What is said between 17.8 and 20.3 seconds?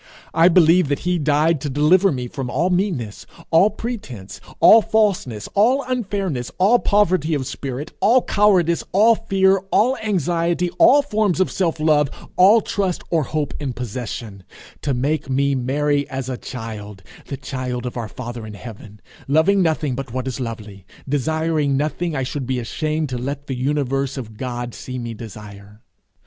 of our father in heaven, loving nothing but what